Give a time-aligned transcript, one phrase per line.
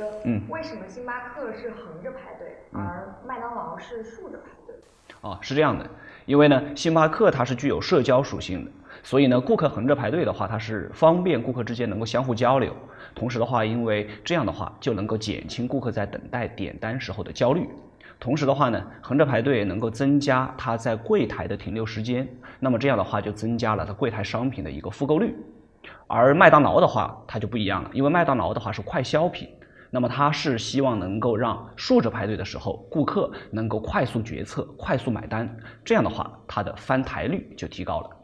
[0.00, 4.74] 着，嗯，为什么星巴克是横着排队，而麦当劳是竖着排队？
[5.20, 5.86] 哦，是这样的，
[6.24, 8.70] 因为呢，星巴克它是具有社交属性的，
[9.02, 12.74] 所以呢，顾客横着排队的话，它是方便顾客之间能够相互交流，
[13.14, 17.68] 同时的话，因为这样的话就能够减轻顾客在等待点单时候的焦虑。
[18.18, 22.28] 同时的话呢，横着排队能够增加他在柜台的停留时间，
[22.58, 25.34] 那么这样的话就增加了他柜台商品的一个复购率。
[26.06, 29.48] 而麦当劳的话，它就不一样了，因为麦当劳的话是快消品，
[29.90, 38.19] 那么他是希望能够让竖着排队的时候，顾客能够快速决策、快速买单，这样的话，他的翻台率就提高了。